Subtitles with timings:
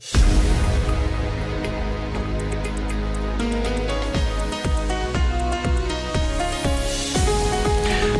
[0.00, 0.63] シュッ!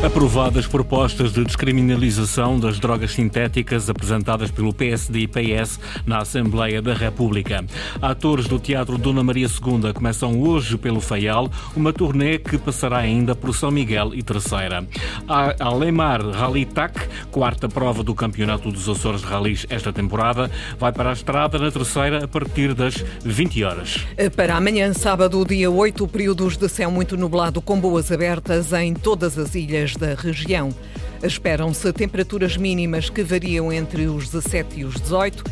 [0.04, 6.92] Aprovadas propostas de descriminalização das drogas sintéticas apresentadas pelo PSD e PS na Assembleia da
[6.92, 7.64] República.
[8.02, 13.34] Atores do Teatro Dona Maria II começam hoje pelo Faial, uma turnê que passará ainda
[13.34, 14.86] por São Miguel e Terceira.
[15.26, 20.92] A Alemar Rally TAC, quarta prova do Campeonato dos Açores de Rallys esta temporada, vai
[20.92, 24.06] para a estrada na Terceira a partir das 20 horas.
[24.36, 29.38] Para amanhã, sábado, dia 8, períodos de céu muito nublado com boas abertas em todas
[29.38, 30.74] as ilhas da região.
[31.22, 35.44] Esperam-se temperaturas mínimas que variam entre os 17 e os 18,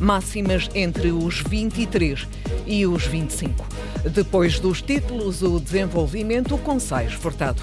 [0.00, 2.26] máximas entre os 23
[2.66, 3.66] e os 25.
[4.12, 7.62] Depois dos títulos, o desenvolvimento com Sais Furtado.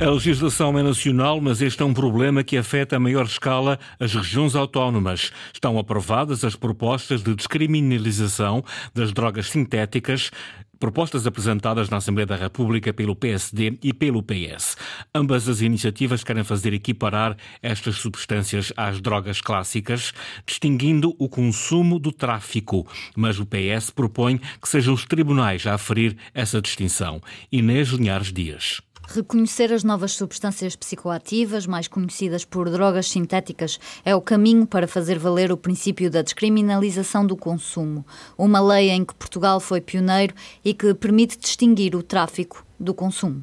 [0.00, 4.14] A legislação é nacional, mas este é um problema que afeta a maior escala as
[4.14, 5.32] regiões autónomas.
[5.52, 10.30] Estão aprovadas as propostas de descriminalização das drogas sintéticas
[10.78, 14.76] propostas apresentadas na Assembleia da República pelo PSD e pelo PS.
[15.14, 20.12] Ambas as iniciativas querem fazer equiparar estas substâncias às drogas clássicas,
[20.46, 26.16] distinguindo o consumo do tráfico, mas o PS propõe que sejam os tribunais a aferir
[26.32, 27.20] essa distinção.
[27.50, 28.80] Inês Linhares Dias.
[29.10, 35.18] Reconhecer as novas substâncias psicoativas, mais conhecidas por drogas sintéticas, é o caminho para fazer
[35.18, 38.04] valer o princípio da descriminalização do consumo.
[38.36, 43.42] Uma lei em que Portugal foi pioneiro e que permite distinguir o tráfico do consumo.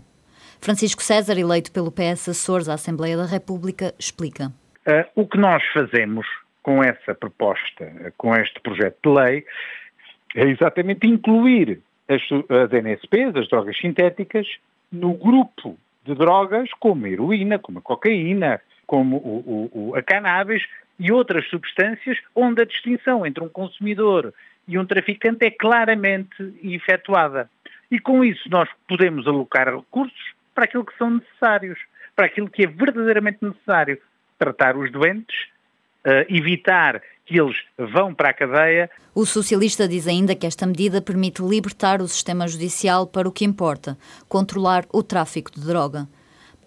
[0.62, 4.54] Francisco César, eleito pelo PS Açores à Assembleia da República, explica.
[4.88, 6.28] Uh, o que nós fazemos
[6.62, 9.46] com essa proposta, com este projeto de lei,
[10.36, 14.46] é exatamente incluir as, as NSPs, as drogas sintéticas,
[14.96, 20.02] no grupo de drogas como a heroína, como a cocaína, como o, o, o, a
[20.02, 20.64] cannabis
[21.00, 24.34] e outras substâncias onde a distinção entre um consumidor
[24.68, 27.50] e um traficante é claramente efetuada.
[27.90, 31.80] E com isso nós podemos alocar recursos para aquilo que são necessários,
[32.16, 34.00] para aquilo que é verdadeiramente necessário.
[34.38, 35.48] Tratar os doentes,
[36.06, 38.90] uh, evitar que eles vão para a cadeia.
[39.14, 43.46] O socialista diz ainda que esta medida permite libertar o sistema judicial para o que
[43.46, 43.98] importa:
[44.28, 46.08] controlar o tráfico de droga.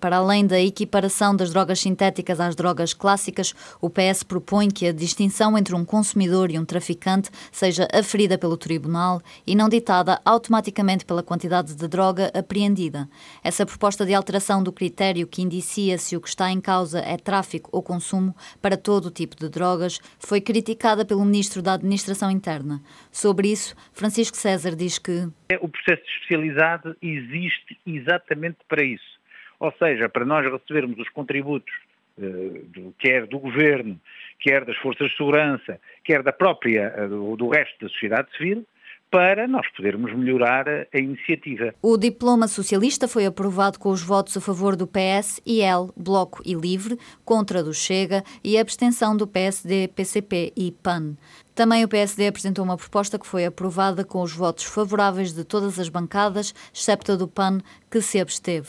[0.00, 4.92] Para além da equiparação das drogas sintéticas às drogas clássicas, o PS propõe que a
[4.92, 11.04] distinção entre um consumidor e um traficante seja aferida pelo tribunal e não ditada automaticamente
[11.04, 13.08] pela quantidade de droga apreendida.
[13.42, 17.16] Essa proposta de alteração do critério que indicia se o que está em causa é
[17.16, 22.30] tráfico ou consumo para todo o tipo de drogas foi criticada pelo ministro da Administração
[22.30, 22.80] Interna.
[23.10, 25.28] Sobre isso, Francisco César diz que
[25.60, 29.17] o processo especializado existe exatamente para isso
[29.60, 31.72] ou seja, para nós recebermos os contributos,
[32.20, 33.98] eh, quer do governo,
[34.40, 38.64] quer das forças de segurança, quer da própria, eh, do, resto da sociedade civil,
[39.10, 41.74] para nós podermos melhorar a, a, iniciativa.
[41.80, 46.54] O diploma socialista foi aprovado com os votos a favor do PS, IL, Bloco e
[46.54, 51.16] Livre, contra do Chega e a abstenção do PSD, PCP e PAN.
[51.54, 55.78] Também o PSD apresentou uma proposta que foi aprovada com os votos favoráveis de todas
[55.78, 57.60] as bancadas, excepto a do PAN,
[57.90, 58.68] que se absteve.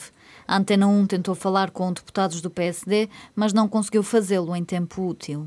[0.50, 5.06] A Antena 1 tentou falar com deputados do PSD, mas não conseguiu fazê-lo em tempo
[5.06, 5.46] útil.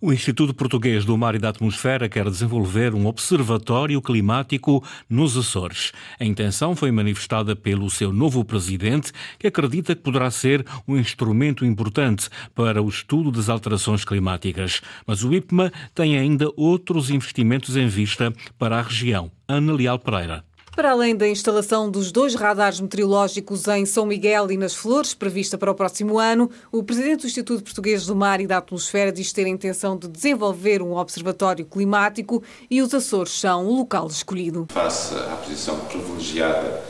[0.00, 5.92] O Instituto Português do Mar e da Atmosfera quer desenvolver um observatório climático nos Açores.
[6.18, 11.62] A intenção foi manifestada pelo seu novo presidente, que acredita que poderá ser um instrumento
[11.62, 14.80] importante para o estudo das alterações climáticas.
[15.06, 19.30] Mas o IPMA tem ainda outros investimentos em vista para a região.
[19.46, 20.47] Ana Leal Pereira.
[20.78, 25.58] Para além da instalação dos dois radares meteorológicos em São Miguel e nas Flores, prevista
[25.58, 29.32] para o próximo ano, o presidente do Instituto Português do Mar e da Atmosfera diz
[29.32, 34.68] ter a intenção de desenvolver um observatório climático e os Açores são o local escolhido.
[34.70, 36.80] Face à posição privilegiada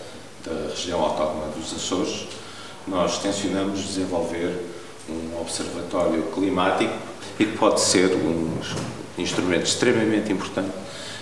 [0.44, 2.28] da região autónoma dos Açores,
[2.86, 4.66] nós tencionamos desenvolver
[5.08, 6.92] um observatório climático
[7.40, 8.50] e que pode ser um
[9.16, 10.72] instrumento extremamente importante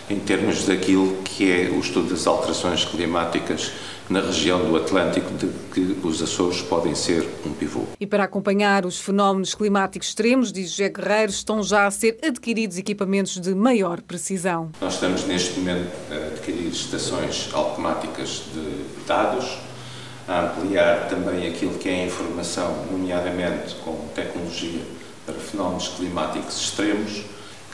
[0.08, 3.72] em termos daquilo que é o estudo das alterações climáticas
[4.08, 7.82] na região do Atlântico, de que os Açores podem ser um pivô.
[7.98, 12.78] E para acompanhar os fenómenos climáticos extremos, diz José Guerreiro, estão já a ser adquiridos
[12.78, 14.70] equipamentos de maior precisão.
[14.80, 19.58] Nós estamos neste momento a adquirir estações automáticas de dados,
[20.28, 24.82] a ampliar também aquilo que é a informação, nomeadamente com tecnologia
[25.24, 27.24] para fenómenos climáticos extremos,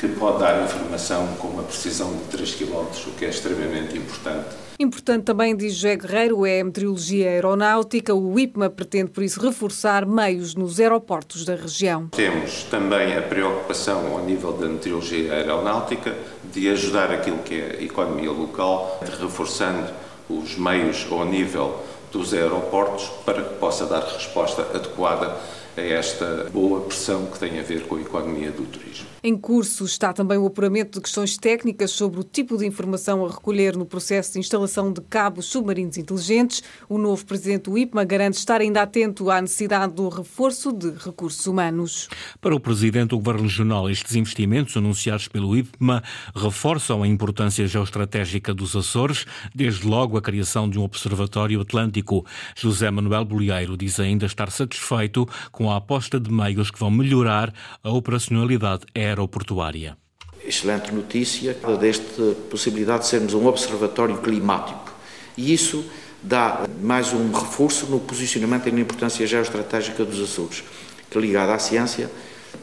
[0.02, 4.48] que pode dar informação com uma precisão de 3 km, o que é extremamente importante.
[4.76, 8.12] Importante também, diz José Guerreiro, é a meteorologia aeronáutica.
[8.12, 12.08] O IPMA pretende, por isso, reforçar meios nos aeroportos da região.
[12.08, 16.16] Temos também a preocupação ao nível da meteorologia aeronáutica
[16.52, 19.88] de ajudar aquilo que é a economia local, reforçando
[20.28, 21.78] os meios ao nível
[22.10, 25.36] dos aeroportos para que possa dar resposta adequada
[25.76, 29.11] a esta boa pressão que tem a ver com a economia do turismo.
[29.24, 33.30] Em curso está também o apuramento de questões técnicas sobre o tipo de informação a
[33.30, 36.60] recolher no processo de instalação de cabos submarinos inteligentes.
[36.88, 41.46] O novo presidente do IPMA garante estar ainda atento à necessidade do reforço de recursos
[41.46, 42.08] humanos.
[42.40, 46.02] Para o presidente do Governo Regional, estes investimentos anunciados pelo IPMA
[46.34, 49.24] reforçam a importância geoestratégica dos Açores,
[49.54, 52.26] desde logo a criação de um observatório atlântico.
[52.56, 57.54] José Manuel Bolieiro diz ainda estar satisfeito com a aposta de meios que vão melhorar
[57.84, 59.96] a operacionalidade aérea aeroportuária.
[60.44, 64.92] Excelente notícia desta possibilidade de sermos um observatório climático.
[65.36, 65.84] E isso
[66.22, 70.64] dá mais um reforço no posicionamento e na importância geoestratégica dos Açores,
[71.10, 72.10] que ligada à ciência,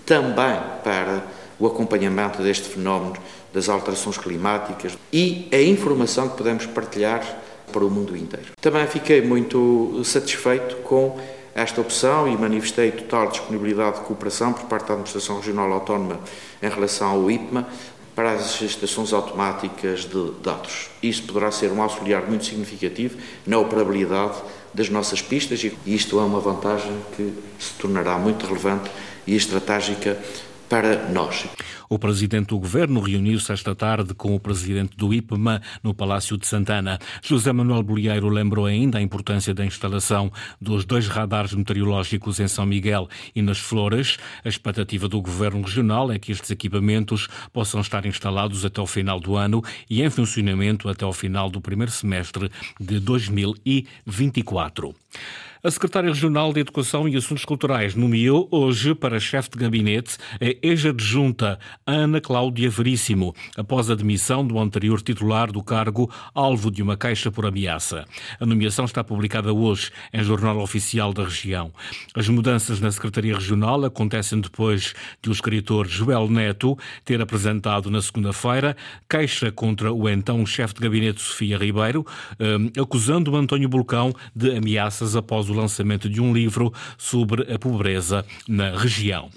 [0.05, 1.23] também para
[1.59, 3.15] o acompanhamento deste fenómeno
[3.53, 7.23] das alterações climáticas e a informação que podemos partilhar
[7.71, 8.47] para o mundo inteiro.
[8.61, 11.19] Também fiquei muito satisfeito com
[11.61, 16.19] esta opção e manifestei total disponibilidade de cooperação por parte da Administração Regional Autónoma
[16.61, 17.67] em relação ao IPMA
[18.15, 20.89] para as estações automáticas de dados.
[21.03, 24.37] Isso poderá ser um auxiliar muito significativo na operabilidade
[24.73, 28.89] das nossas pistas e isto é uma vantagem que se tornará muito relevante
[29.27, 30.17] e estratégica
[30.69, 31.47] para nós.
[31.89, 36.45] O presidente do governo reuniu-se esta tarde com o presidente do IPMA no Palácio de
[36.45, 36.99] Santana.
[37.23, 40.31] José Manuel Bolieiro lembrou ainda a importância da instalação
[40.61, 44.17] dos dois radares meteorológicos em São Miguel e nas Flores.
[44.45, 49.19] A expectativa do governo regional é que estes equipamentos possam estar instalados até o final
[49.19, 54.93] do ano e em funcionamento até o final do primeiro semestre de 2024.
[55.61, 60.65] A secretária regional de Educação e Assuntos Culturais nomeou hoje para chefe de gabinete a
[60.65, 66.95] ex-adjunta Ana Cláudia Veríssimo, após a demissão do anterior titular do cargo, alvo de uma
[66.95, 68.05] caixa por ameaça.
[68.39, 71.73] A nomeação está publicada hoje em Jornal Oficial da Região.
[72.15, 78.01] As mudanças na Secretaria Regional acontecem depois de o escritor Joel Neto ter apresentado na
[78.01, 78.77] segunda-feira
[79.09, 82.05] queixa contra o então chefe de gabinete Sofia Ribeiro,
[82.39, 88.25] eh, acusando António Bulcão de ameaças após o lançamento de um livro sobre a pobreza
[88.47, 89.29] na região.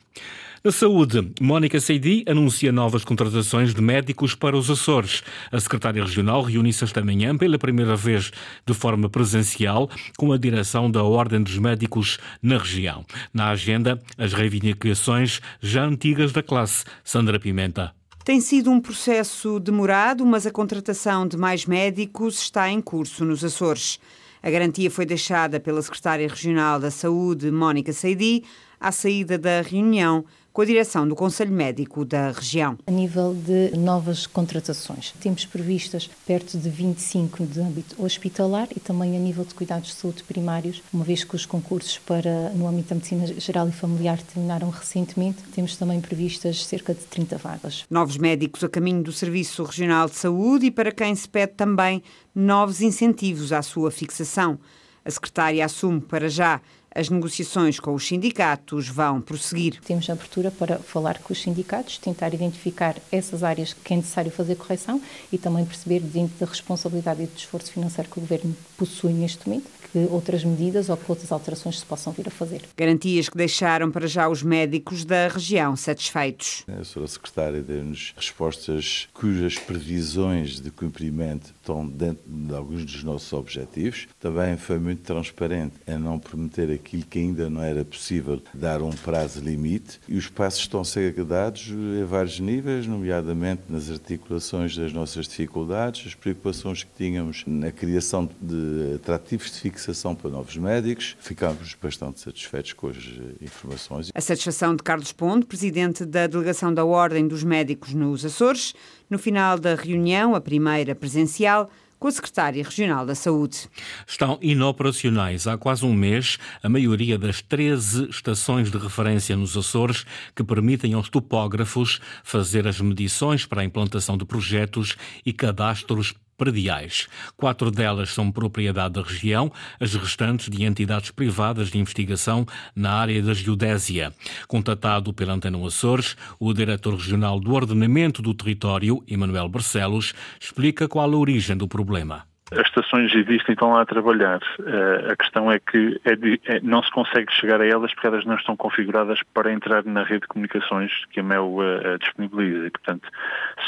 [0.65, 5.25] Na saúde, Mónica Seidi anuncia novas contratações de médicos para os Açores.
[5.51, 8.31] A secretária regional reúne-se esta manhã pela primeira vez
[8.65, 13.05] de forma presencial com a direção da Ordem dos Médicos na região.
[13.35, 16.85] Na agenda, as reivindicações já antigas da classe.
[17.03, 17.93] Sandra Pimenta.
[18.25, 23.45] Tem sido um processo demorado, mas a contratação de mais médicos está em curso nos
[23.45, 23.99] Açores.
[24.43, 28.43] A garantia foi deixada pela secretária regional da Saúde, Mónica Seidi,
[28.81, 32.77] à saída da reunião com a direção do Conselho Médico da região.
[32.87, 39.17] A nível de novas contratações, temos previstas perto de 25 de âmbito hospitalar e também
[39.17, 42.91] a nível de cuidados de saúde primários, uma vez que os concursos para no âmbito
[42.91, 47.85] da medicina geral e familiar terminaram recentemente, temos também previstas cerca de 30 vagas.
[47.89, 52.03] Novos médicos a caminho do Serviço Regional de Saúde e para quem se pede também
[52.35, 54.59] novos incentivos à sua fixação.
[55.05, 56.61] A secretária assume para já
[56.95, 59.81] as negociações com os sindicatos vão prosseguir.
[59.85, 64.57] Temos abertura para falar com os sindicatos, tentar identificar essas áreas que é necessário fazer
[64.57, 65.01] correção
[65.33, 69.49] e também perceber, dentro da responsabilidade e do esforço financeiro que o Governo possui neste
[69.49, 72.63] momento, que outras medidas ou que outras alterações se possam vir a fazer.
[72.77, 76.65] Garantias que deixaram para já os médicos da região satisfeitos.
[76.69, 83.33] A senhora secretária deu-nos respostas cujas previsões de cumprimento estão dentro de alguns dos nossos
[83.33, 84.09] objetivos.
[84.19, 88.91] Também foi muito transparente a não prometer aquilo que ainda não era possível dar um
[88.91, 91.73] prazo limite e os passos estão a ser dados
[92.03, 98.29] a vários níveis, nomeadamente nas articulações das nossas dificuldades, as preocupações que tínhamos na criação
[98.41, 101.17] de atrativos de fixação para novos médicos.
[101.21, 104.11] Ficámos bastante satisfeitos com as eh, informações.
[104.13, 108.75] A satisfação de Carlos Ponte, presidente da delegação da Ordem dos Médicos nos Açores,
[109.09, 111.71] no final da reunião, a primeira presencial,
[112.03, 113.71] com a Secretária Regional da Saúde.
[114.05, 120.05] Estão inoperacionais há quase um mês a maioria das 13 estações de referência nos Açores
[120.35, 127.07] que permitem aos topógrafos fazer as medições para a implantação de projetos e cadastros prediais.
[127.37, 132.45] Quatro delas são propriedade da região, as restantes de entidades privadas de investigação
[132.75, 134.13] na área da geodésia.
[134.49, 141.13] Contatado pela Antena Açores, o diretor regional do Ordenamento do Território, Emanuel Barcelos, explica qual
[141.13, 142.32] a origem do problema.
[142.53, 144.41] As estações existem e estão lá a trabalhar.
[144.59, 146.13] Uh, a questão é que é
[146.45, 150.03] é, não se consegue chegar a elas porque elas não estão configuradas para entrar na
[150.03, 152.67] rede de comunicações que a MEL uh, disponibiliza.
[152.67, 153.09] E, portanto,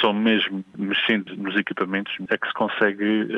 [0.01, 3.29] só mesmo mexendo nos equipamentos é que se consegue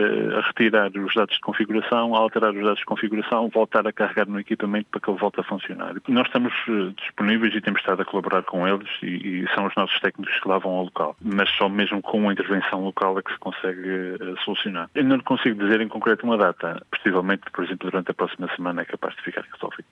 [0.47, 4.89] retirar os dados de configuração, alterar os dados de configuração, voltar a carregar no equipamento
[4.91, 5.95] para que ele volte a funcionar.
[6.09, 6.53] Nós estamos
[6.97, 10.49] disponíveis e temos estado a colaborar com eles e, e, são os nossos técnicos que
[10.49, 11.17] lá vão ao local.
[11.23, 14.89] Mas só mesmo com uma intervenção local é que se consegue solucionar.
[14.95, 16.83] Eu não consigo dizer em concreto uma data.
[16.91, 19.85] Possivelmente, por exemplo, durante a próxima semana é capaz de ficar resolvido.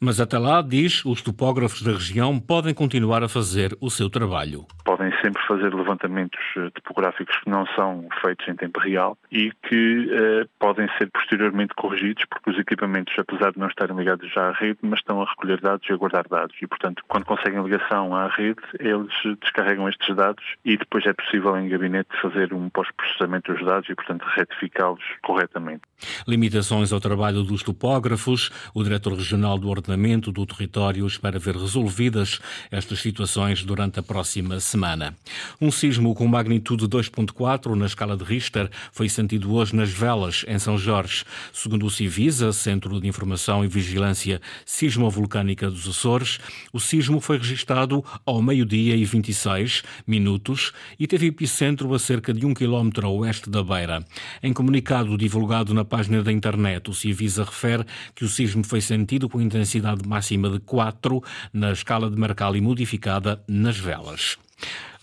[0.00, 4.64] Mas até lá, diz, os topógrafos da região podem continuar a fazer o seu trabalho.
[4.84, 10.08] Podem sempre fazer levantamentos eh, topográficos que não são feitos em tempo real e que
[10.12, 14.52] eh, podem ser posteriormente corrigidos porque os equipamentos, apesar de não estarem ligados já à
[14.52, 16.54] rede, mas estão a recolher dados e a guardar dados.
[16.62, 21.56] E, portanto, quando conseguem ligação à rede, eles descarregam estes dados e depois é possível
[21.56, 24.24] em gabinete fazer um pós-processamento dos dados e, portanto,
[24.66, 25.82] retificá-los corretamente.
[26.26, 28.50] Limitações ao trabalho dos topógrafos.
[28.74, 34.60] O diretor regional do ordenamento do território espera ver resolvidas estas situações durante a próxima
[34.60, 35.16] semana.
[35.60, 40.58] Um sismo com magnitude 2.4 na escala de Richter foi sentido hoje nas Velas, em
[40.58, 41.24] São Jorge.
[41.52, 46.38] Segundo o Civisa, Centro de Informação e Vigilância Sismovolcânica dos Açores,
[46.72, 52.44] o sismo foi registado ao meio-dia e 26 minutos e teve epicentro a cerca de
[52.44, 54.04] um quilómetro a oeste da Beira.
[54.42, 57.84] Em comunicado divulgado na página da internet, o Civisa refere
[58.14, 61.22] que o sismo foi sentido com intensidade máxima de 4
[61.52, 64.38] na escala de Mercalli modificada nas velas.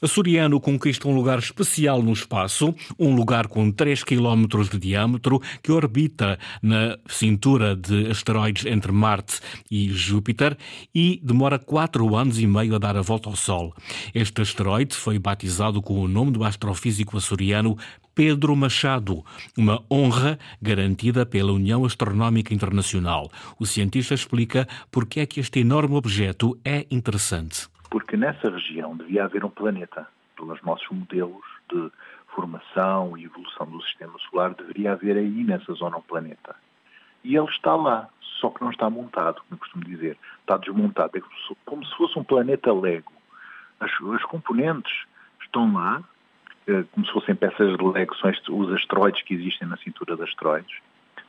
[0.03, 5.71] Açoriano conquista um lugar especial no espaço, um lugar com 3 km de diâmetro que
[5.71, 9.39] orbita na cintura de asteroides entre Marte
[9.71, 10.57] e Júpiter
[10.93, 13.73] e demora 4 anos e meio a dar a volta ao Sol.
[14.13, 17.77] Este asteroide foi batizado com o nome do astrofísico açoriano
[18.13, 19.23] Pedro Machado,
[19.57, 23.31] uma honra garantida pela União Astronómica Internacional.
[23.57, 27.72] O cientista explica porque é que este enorme objeto é interessante.
[27.93, 30.07] Porque nessa região devia haver um planeta.
[30.35, 31.91] Pelos nossos modelos de
[32.29, 36.55] formação e evolução do sistema solar, deveria haver aí nessa zona um planeta.
[37.23, 38.09] E ele está lá,
[38.41, 40.17] só que não está montado, como eu costumo dizer.
[40.41, 41.15] Está desmontado.
[41.15, 41.21] É
[41.65, 43.13] como se fosse um planeta Lego.
[43.79, 45.05] As, as componentes
[45.39, 46.03] estão lá,
[46.65, 50.23] eh, como se fossem peças de Lego, são os asteroides que existem na cintura de
[50.23, 50.79] asteroides,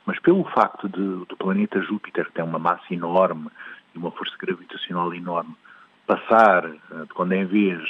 [0.06, 3.50] mas pelo facto de, do planeta Júpiter, que tem uma massa enorme
[3.94, 5.54] e uma força gravitacional enorme,
[6.06, 7.82] passar, eh, quando vez,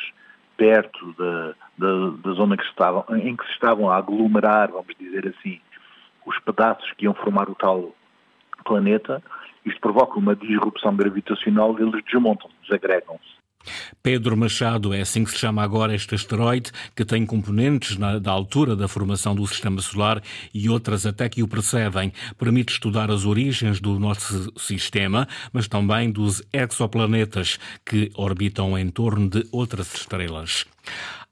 [0.56, 5.34] perto da, da, da zona que estavam, em que se estavam a aglomerar, vamos dizer
[5.36, 5.60] assim,
[6.24, 7.94] os pedaços que iam formar o tal
[8.64, 9.22] planeta,
[9.64, 13.43] isto provoca uma disrupção gravitacional e eles desmontam, desagregam-se.
[14.02, 18.30] Pedro Machado é assim que se chama agora este asteroide, que tem componentes na, da
[18.30, 22.12] altura da formação do sistema solar e outras até que o precedem.
[22.38, 29.28] Permite estudar as origens do nosso sistema, mas também dos exoplanetas que orbitam em torno
[29.28, 30.66] de outras estrelas.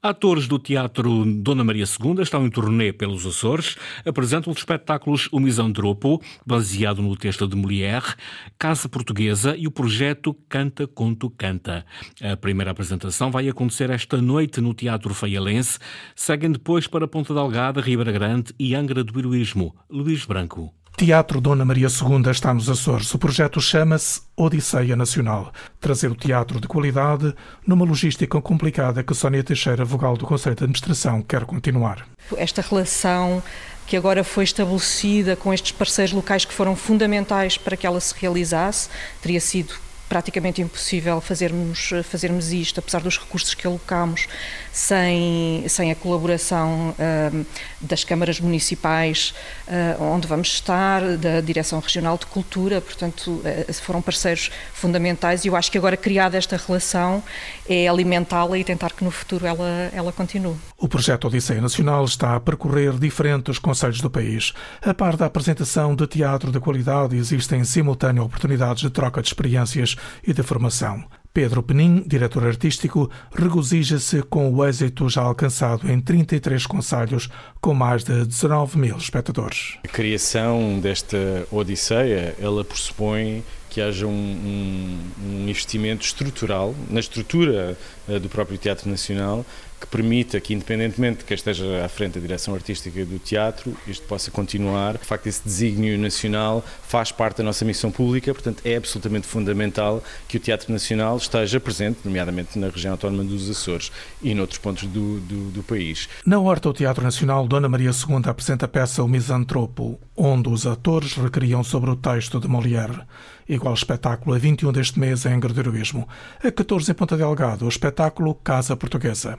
[0.05, 5.39] Atores do Teatro Dona Maria II estão em turnê pelos Açores, apresentam os espetáculos O
[5.39, 8.13] Misantropo, baseado no texto de Molière,
[8.59, 11.85] Casa Portuguesa e o projeto Canta Conto Canta.
[12.21, 15.79] A primeira apresentação vai acontecer esta noite no Teatro Feialense,
[16.13, 19.73] seguem depois para Ponta Delgada, Ribeira Grande e Angra do Heroísmo.
[19.89, 20.82] Luís Branco.
[20.95, 23.11] Teatro Dona Maria II está nos Açores.
[23.13, 25.51] O projeto chama-se Odisseia Nacional.
[25.81, 27.33] Trazer o teatro de qualidade
[27.65, 32.07] numa logística complicada que Sónia Teixeira, vogal do Conselho de Administração, quer continuar.
[32.37, 33.41] Esta relação
[33.87, 38.13] que agora foi estabelecida com estes parceiros locais que foram fundamentais para que ela se
[38.17, 38.87] realizasse,
[39.21, 39.73] teria sido
[40.07, 44.27] praticamente impossível fazermos, fazermos isto, apesar dos recursos que alocamos,
[44.73, 47.45] sem, sem a colaboração uh,
[47.79, 49.33] das câmaras municipais
[49.67, 55.47] uh, onde vamos estar, da Direção Regional de Cultura, portanto, uh, foram parceiros fundamentais e
[55.47, 57.23] eu acho que agora criada esta relação
[57.69, 60.55] é alimentá-la e tentar que no futuro ela, ela continue.
[60.75, 64.53] O projeto Odisseia Nacional está a percorrer diferentes conselhos do país.
[64.81, 69.95] A par da apresentação de teatro de qualidade, existem simultâneo oportunidades de troca de experiências
[70.25, 71.03] e de formação.
[71.33, 77.27] Pedro Penin, diretor artístico, regozija-se com o êxito já alcançado em 33 conselhos,
[77.59, 79.79] com mais de 19 mil espectadores.
[79.83, 81.17] A criação desta
[81.49, 87.75] Odisseia, ela pressupõe que haja um, um, um investimento estrutural na estrutura
[88.07, 89.43] uh, do próprio Teatro Nacional
[89.83, 94.07] que permita que, independentemente de que esteja à frente da direção artística do teatro, isto
[94.07, 94.97] possa continuar.
[94.97, 100.01] De facto, esse desígnio nacional faz parte da nossa missão pública, portanto, é absolutamente fundamental
[100.25, 104.85] que o Teatro Nacional esteja presente, nomeadamente na região autónoma dos Açores e noutros pontos
[104.85, 106.07] do, do, do país.
[106.25, 110.65] Na Horta, o Teatro Nacional Dona Maria II apresenta a peça O Misantropo, onde os
[110.65, 113.01] atores recriam sobre o texto de Molière.
[113.49, 116.07] Igual espetáculo a 21 deste mês em Gradualismo.
[116.41, 119.37] A 14 em Ponta Delgado, o espetáculo Casa Portuguesa.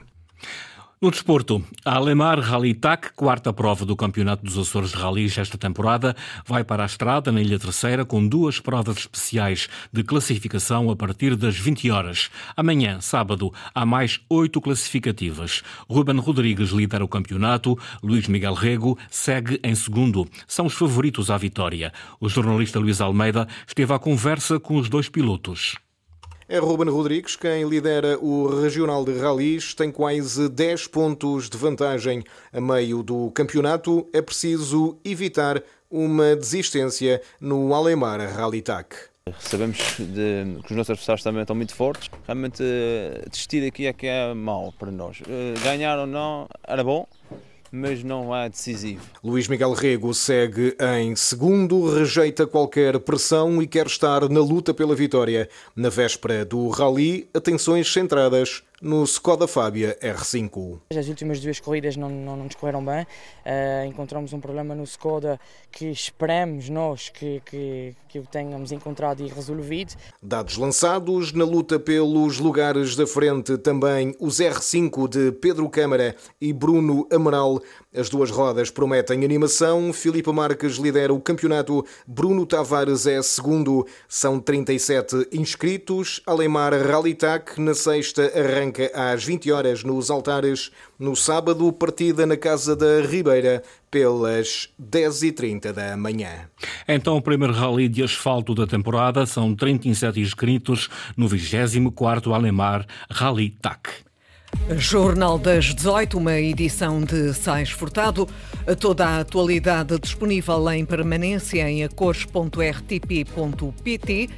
[1.01, 5.57] No desporto, a Alemar Rally TAC, quarta prova do Campeonato dos Açores de Rallys esta
[5.57, 6.15] temporada,
[6.47, 11.35] vai para a estrada na Ilha Terceira com duas provas especiais de classificação a partir
[11.35, 12.31] das 20 horas.
[12.55, 15.63] Amanhã, sábado, há mais oito classificativas.
[15.87, 20.25] Ruben Rodrigues lidera o campeonato, Luís Miguel Rego segue em segundo.
[20.47, 21.91] São os favoritos à vitória.
[22.21, 25.75] O jornalista Luís Almeida esteve à conversa com os dois pilotos.
[26.47, 32.23] É Ruben Rodrigues quem lidera o Regional de Rallys, tem quase 10 pontos de vantagem
[32.53, 34.07] a meio do campeonato.
[34.13, 38.95] É preciso evitar uma desistência no Alemar Rally TAC.
[39.39, 42.11] Sabemos de, que os nossos adversários também estão muito fortes.
[42.27, 45.23] Realmente, eh, desistir aqui é que é mau para nós.
[45.27, 47.07] Eh, ganhar ou não era bom,
[47.71, 49.01] mas não é decisivo.
[49.23, 54.95] Luís Miguel Rego segue em segundo, rejeita qualquer pressão e quer estar na luta pela
[54.95, 55.49] vitória.
[55.75, 60.79] Na véspera do Rally, atenções centradas no Skoda Fábia R5.
[60.95, 64.83] As últimas duas corridas não, não, não nos correram bem, uh, encontramos um problema no
[64.83, 65.39] Skoda
[65.71, 69.95] que esperamos nós que, que, que o tenhamos encontrado e resolvido.
[70.21, 76.53] Dados lançados na luta pelos lugares da frente também os R5 de Pedro Câmara e
[76.53, 77.59] Bruno Amaral.
[77.91, 79.91] As duas rodas prometem animação.
[79.93, 81.83] Filipe Marques lidera o campeonato.
[82.05, 83.87] Bruno Tavares é segundo.
[84.07, 86.21] São 37 inscritos.
[86.27, 90.71] Alemar Rallytac na sexta arranca às 20 horas nos altares.
[90.97, 96.49] No sábado, partida na Casa da Ribeira pelas 10h30 da manhã.
[96.87, 103.49] Então, o primeiro rally de asfalto da temporada são 37 inscritos no 24º Alemar Rally
[103.49, 104.05] TAC.
[104.77, 108.27] Jornal das 18, uma edição de Sais Furtado.
[108.79, 114.29] Toda a atualidade disponível em permanência em acores.rtp.pt,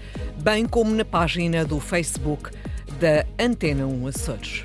[0.41, 2.49] bem como na página do Facebook
[2.99, 4.63] da Antena 1 Açores.